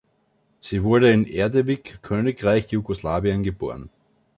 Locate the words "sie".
0.61-0.81